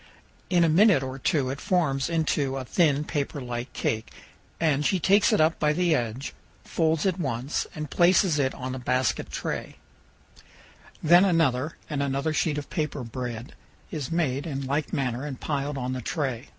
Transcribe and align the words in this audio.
In 0.49 0.63
a 0.63 0.67
minute 0.67 1.03
or 1.03 1.19
two 1.19 1.51
it 1.51 1.61
forms 1.61 2.09
into 2.09 2.57
a 2.57 2.65
thin 2.65 3.03
paperlike 3.03 3.71
cake, 3.73 4.11
and 4.59 4.83
she 4.83 4.99
takes 4.99 5.31
it 5.31 5.39
up 5.39 5.59
by 5.59 5.73
the 5.73 5.93
edge, 5.93 6.33
folds 6.65 7.05
it 7.05 7.19
once, 7.19 7.67
and 7.75 7.91
places 7.91 8.39
it 8.39 8.55
on 8.55 8.73
a 8.73 8.79
basket 8.79 9.29
tray; 9.29 9.75
then 11.03 11.23
another 11.23 11.77
and 11.87 12.01
another 12.01 12.33
sheet 12.33 12.57
of 12.57 12.67
paper 12.71 13.03
bread 13.03 13.53
is 13.91 14.11
made 14.11 14.47
in 14.47 14.65
like 14.65 14.91
manner 14.91 15.23
and 15.23 15.39
piled 15.39 15.77
on 15.77 15.93
the 15.93 16.01
tray. 16.01 16.49